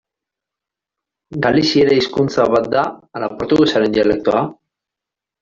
Galiziera 1.43 1.97
hizkuntza 1.99 2.47
bat 2.55 2.71
da 2.77 2.87
ala 3.21 3.31
portugesaren 3.37 3.95
dialektoa? 4.01 4.43